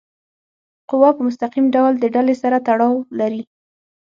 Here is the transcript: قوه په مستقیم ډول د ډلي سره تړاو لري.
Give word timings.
قوه 0.89 1.09
په 1.15 1.21
مستقیم 1.27 1.65
ډول 1.75 1.93
د 1.99 2.05
ډلي 2.15 2.35
سره 2.43 2.57
تړاو 2.67 2.93
لري. 3.19 3.41